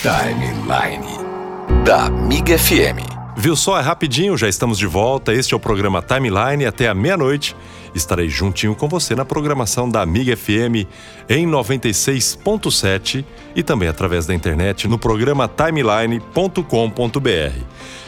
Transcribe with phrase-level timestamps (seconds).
[0.00, 1.06] Timeline
[1.84, 3.04] da Amiga FM.
[3.36, 3.78] Viu só?
[3.78, 5.34] É rapidinho, já estamos de volta.
[5.34, 7.54] Este é o programa Timeline até a meia-noite.
[7.94, 10.88] Estarei juntinho com você na programação da Amiga FM
[11.28, 16.62] em 96.7 e também através da internet no programa timeline.com.br.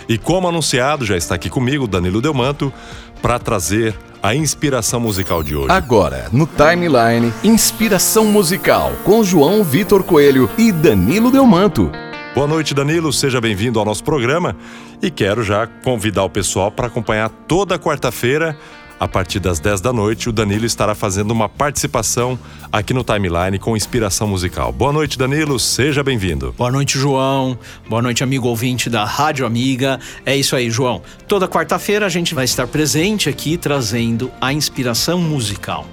[0.09, 2.73] E como anunciado, já está aqui comigo Danilo Delmanto
[3.21, 3.95] para trazer
[4.25, 5.71] a inspiração musical de hoje.
[5.71, 11.93] Agora, no Timeline, inspiração musical com João Vitor Coelho e Danilo Delmanto.
[12.35, 13.13] Boa noite, Danilo.
[13.13, 14.57] Seja bem-vindo ao nosso programa
[15.03, 18.57] e quero já convidar o pessoal para acompanhar toda quarta-feira
[19.04, 22.39] a partir das 10 da noite, o Danilo estará fazendo uma participação
[22.72, 24.72] aqui no Timeline com inspiração musical.
[24.72, 26.54] Boa noite, Danilo, seja bem-vindo.
[26.57, 27.59] Boa noite, João.
[27.86, 30.00] Boa noite, amigo ouvinte da Rádio Amiga.
[30.25, 31.03] É isso aí, João.
[31.29, 35.86] Toda quarta-feira a gente vai estar presente aqui trazendo a inspiração musical.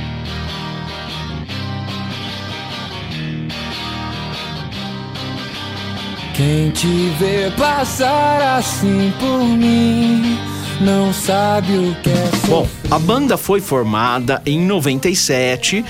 [6.39, 6.87] Quem te
[7.19, 10.39] vê passar assim por mim
[10.81, 12.49] não sabe o que é sofrer.
[12.49, 15.85] Bom, a banda foi formada em 97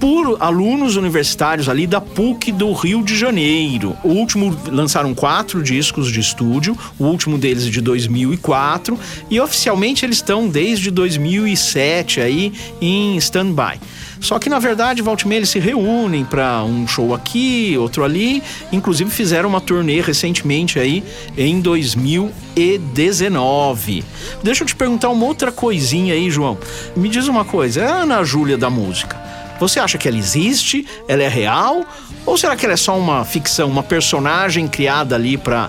[0.00, 3.94] por alunos universitários ali da PUC do Rio de Janeiro.
[4.02, 10.16] O último lançaram quatro discos de estúdio, o último deles de 2004 e oficialmente eles
[10.16, 12.50] estão desde 2007 aí
[12.80, 13.78] em stand-by.
[14.22, 18.40] Só que na verdade, volta e se reúnem para um show aqui, outro ali.
[18.70, 21.02] Inclusive fizeram uma turnê recentemente aí
[21.36, 24.04] em 2019.
[24.42, 26.56] Deixa eu te perguntar uma outra coisinha aí, João.
[26.96, 29.20] Me diz uma coisa, é a Ana Júlia da música.
[29.58, 30.86] Você acha que ela existe?
[31.08, 31.84] Ela é real?
[32.24, 35.68] Ou será que ela é só uma ficção, uma personagem criada ali para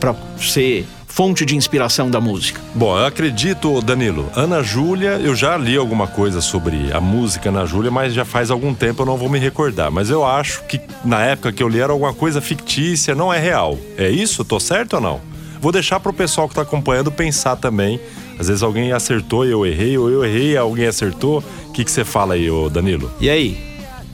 [0.00, 2.60] para ser fonte de inspiração da música?
[2.74, 4.30] Bom, eu acredito, Danilo.
[4.34, 8.50] Ana Júlia, eu já li alguma coisa sobre a música Ana Júlia, mas já faz
[8.50, 9.90] algum tempo eu não vou me recordar.
[9.90, 13.38] Mas eu acho que na época que eu li era alguma coisa fictícia, não é
[13.38, 13.76] real.
[13.98, 14.44] É isso?
[14.44, 15.20] Tô certo ou não?
[15.60, 18.00] Vou deixar pro pessoal que tá acompanhando pensar também.
[18.38, 21.44] Às vezes alguém acertou e eu errei, ou eu errei e alguém acertou.
[21.66, 23.10] O que, que você fala aí, ô Danilo?
[23.20, 23.58] E aí?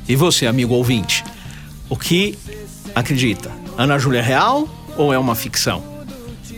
[0.09, 1.23] E você, amigo ouvinte?
[1.89, 2.37] O que
[2.95, 3.53] acredita?
[3.77, 5.96] Ana Júlia é real ou é uma ficção?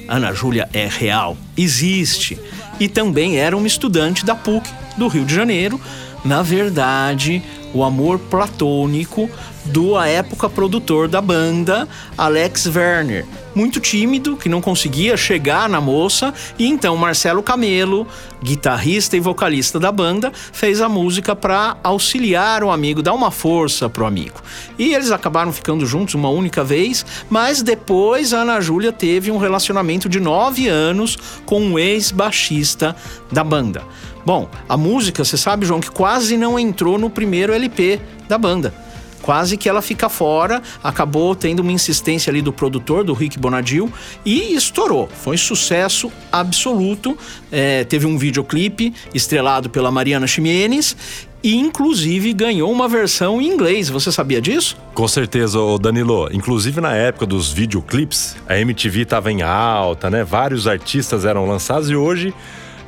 [0.09, 2.39] Ana Júlia é real, existe.
[2.81, 5.81] E também era uma estudante da PUC do Rio de Janeiro.
[6.25, 7.43] Na verdade,
[7.75, 9.31] o amor platônico
[9.69, 13.25] do à época produtor da banda, Alex Werner.
[13.55, 18.07] Muito tímido, que não conseguia chegar na moça, e então Marcelo Camelo,
[18.43, 23.89] guitarrista e vocalista da banda, fez a música para auxiliar o amigo, dar uma força
[23.89, 24.41] pro amigo.
[24.79, 29.39] E eles acabaram ficando juntos uma única vez, mas depois a Ana Júlia teve um
[29.39, 32.95] relacionamento de nove anos com um ex-baixista
[33.31, 33.83] da banda.
[34.25, 38.88] Bom, a música, você sabe, João, que quase não entrou no primeiro LP da banda
[39.23, 43.93] quase que ela fica fora, acabou tendo uma insistência ali do produtor, do Rick Bonadil,
[44.25, 45.09] e estourou.
[45.23, 47.17] Foi sucesso absoluto.
[47.51, 50.97] É, teve um videoclipe estrelado pela Mariana Ximenes
[51.43, 53.89] e inclusive ganhou uma versão em inglês.
[53.89, 54.77] Você sabia disso?
[54.95, 56.29] Com certeza, Danilo.
[56.33, 60.25] Inclusive na época dos videoclips, a MTV estava em alta, né?
[60.25, 62.35] Vários artistas eram lançados e hoje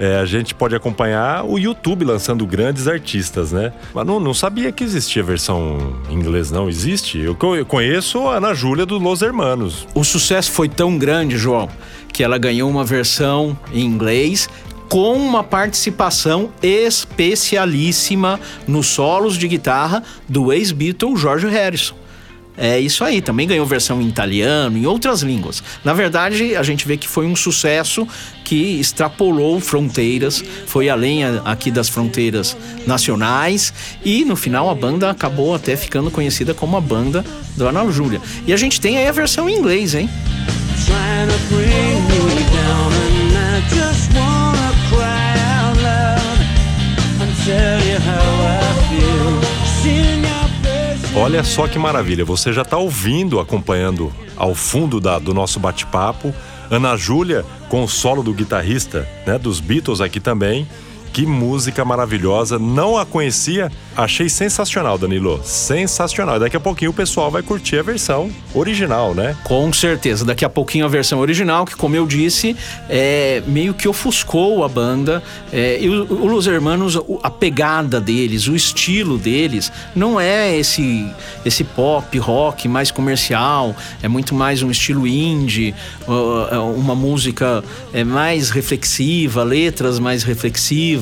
[0.00, 3.70] é, a gente pode acompanhar o YouTube lançando grandes artistas, né?
[3.94, 6.70] Mas não, não sabia que existia versão em inglês, não.
[6.70, 7.18] Existe?
[7.18, 9.86] Eu, eu conheço a Ana Júlia do Los Hermanos.
[9.94, 11.68] O sucesso foi tão grande, João,
[12.14, 14.48] que ela ganhou uma versão em inglês
[14.88, 21.99] com uma participação especialíssima nos solos de guitarra do ex-Beatle George Harrison.
[22.62, 25.62] É isso aí, também ganhou versão em italiano, em outras línguas.
[25.82, 28.06] Na verdade, a gente vê que foi um sucesso
[28.44, 32.54] que extrapolou fronteiras, foi além aqui das fronteiras
[32.86, 33.72] nacionais
[34.04, 37.24] e no final a banda acabou até ficando conhecida como a banda
[37.56, 38.20] do Ana Júlia.
[38.46, 40.10] E a gente tem aí a versão em inglês, hein?
[47.50, 48.39] You
[51.20, 56.34] Olha só que maravilha, você já está ouvindo, acompanhando ao fundo da, do nosso bate-papo,
[56.70, 60.66] Ana Júlia com o solo do guitarrista, né, dos Beatles aqui também,
[61.12, 62.58] que música maravilhosa.
[62.58, 65.40] Não a conhecia, achei sensacional, Danilo.
[65.44, 66.38] Sensacional.
[66.38, 69.36] Daqui a pouquinho o pessoal vai curtir a versão original, né?
[69.44, 70.24] Com certeza.
[70.24, 72.56] Daqui a pouquinho a versão original, que, como eu disse,
[72.88, 75.22] é, meio que ofuscou a banda.
[75.52, 81.10] É, e o, o Los Hermanos, a pegada deles, o estilo deles, não é esse,
[81.44, 83.74] esse pop, rock mais comercial.
[84.02, 85.74] É muito mais um estilo indie,
[86.06, 90.99] uma música é, mais reflexiva, letras mais reflexivas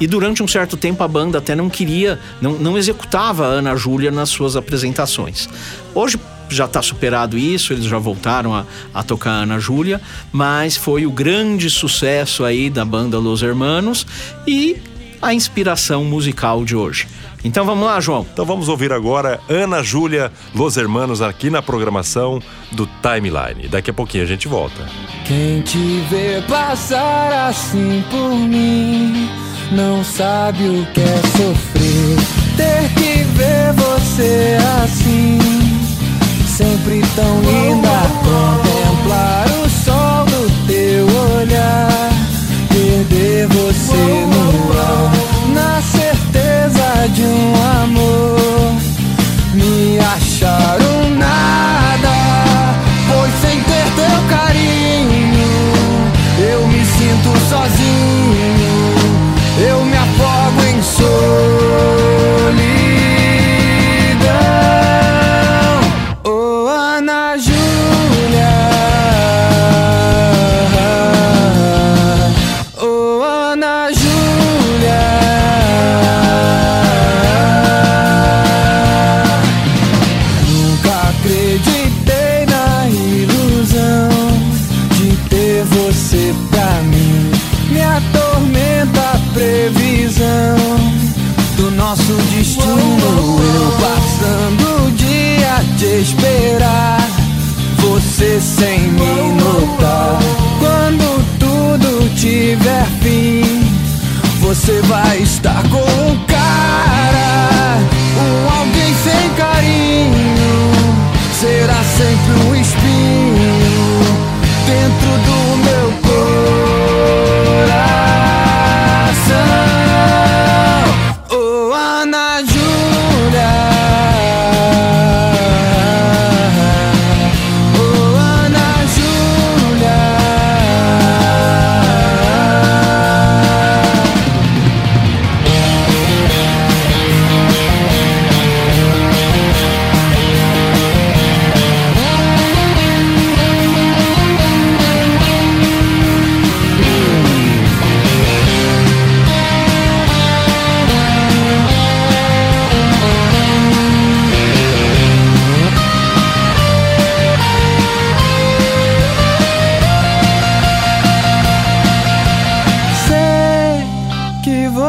[0.00, 3.76] e durante um certo tempo a banda até não queria, não, não executava a Ana
[3.76, 5.48] Júlia nas suas apresentações.
[5.94, 6.18] Hoje
[6.48, 10.00] já está superado isso, eles já voltaram a, a tocar Ana Júlia,
[10.32, 14.06] mas foi o grande sucesso aí da banda Los Hermanos
[14.46, 14.76] e
[15.20, 17.08] a inspiração musical de hoje.
[17.44, 18.26] Então vamos lá, João.
[18.32, 22.40] Então vamos ouvir agora Ana Júlia, Los Hermanos aqui na programação
[22.72, 23.68] do Timeline.
[23.68, 24.86] Daqui a pouquinho a gente volta.
[25.26, 29.28] Quem te vê passar assim por mim
[29.72, 32.16] não sabe o que é sofrer.
[32.56, 35.38] Ter que ver você assim,
[36.46, 37.88] sempre tão linda.
[37.88, 38.75] Contemplar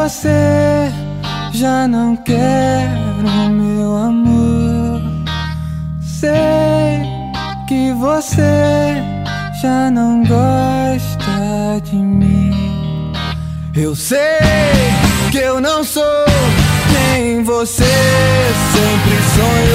[0.08, 0.90] você
[1.52, 2.88] já não quer
[3.22, 5.02] o meu amor.
[6.00, 7.02] Sei
[7.68, 8.96] que você
[9.60, 13.12] já não gosta de mim.
[13.76, 14.40] Eu sei
[15.30, 16.24] que eu não sou
[16.90, 19.67] quem você sempre sonhou.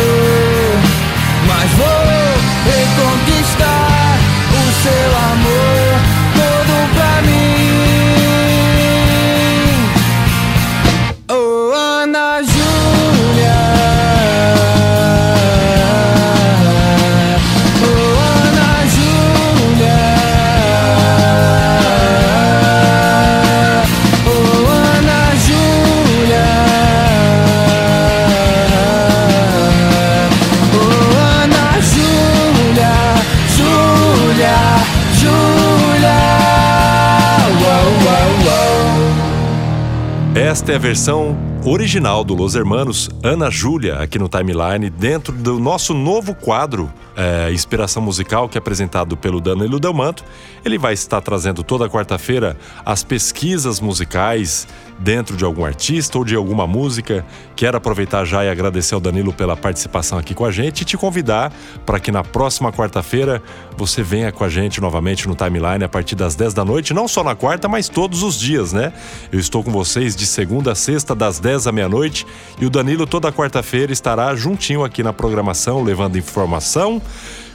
[40.53, 45.57] Esta é a versão original do Los Hermanos, Ana Júlia, aqui no Timeline, dentro do
[45.59, 50.23] nosso novo quadro é, Inspiração Musical, que é apresentado pelo Danilo Delmanto.
[50.63, 52.55] Ele vai estar trazendo toda quarta-feira
[52.85, 54.67] as pesquisas musicais
[54.99, 59.33] dentro de algum artista ou de alguma música, quero aproveitar já e agradecer ao Danilo
[59.33, 61.51] pela participação aqui com a gente e te convidar
[61.85, 63.41] para que na próxima quarta-feira
[63.77, 67.07] você venha com a gente novamente no timeline a partir das 10 da noite, não
[67.07, 68.93] só na quarta, mas todos os dias, né?
[69.31, 72.25] Eu estou com vocês de segunda a sexta, das 10 à meia-noite,
[72.59, 77.01] e o Danilo toda quarta-feira estará juntinho aqui na programação, levando informação,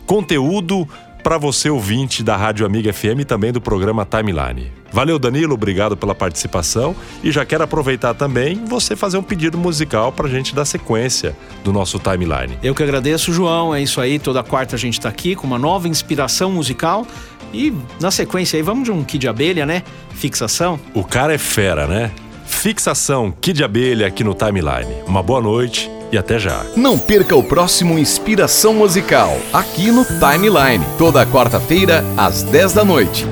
[0.06, 0.88] conteúdo
[1.22, 4.72] para você ouvinte da Rádio Amiga FM e também do programa Timeline.
[4.90, 10.10] Valeu, Danilo, obrigado pela participação e já quero aproveitar também você fazer um pedido musical
[10.10, 12.58] para a gente dar sequência do nosso Timeline.
[12.62, 13.74] Eu que agradeço, João.
[13.74, 14.18] É isso aí.
[14.18, 17.06] Toda quarta a gente está aqui com uma nova inspiração musical.
[17.52, 19.82] E na sequência aí, vamos de um Kid Abelha, né?
[20.10, 20.78] Fixação.
[20.94, 22.10] O cara é fera, né?
[22.46, 25.02] Fixação Kid Abelha aqui no Timeline.
[25.06, 26.64] Uma boa noite e até já.
[26.76, 33.26] Não perca o próximo Inspiração Musical, aqui no Timeline, toda quarta-feira, às 10 da noite.